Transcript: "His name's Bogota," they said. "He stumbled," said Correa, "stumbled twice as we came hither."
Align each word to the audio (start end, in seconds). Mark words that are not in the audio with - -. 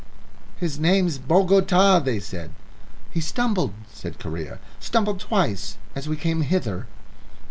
"His 0.57 0.79
name's 0.79 1.19
Bogota," 1.19 1.99
they 2.03 2.19
said. 2.19 2.49
"He 3.11 3.21
stumbled," 3.21 3.73
said 3.93 4.17
Correa, 4.17 4.57
"stumbled 4.79 5.19
twice 5.19 5.77
as 5.93 6.09
we 6.09 6.17
came 6.17 6.41
hither." 6.41 6.87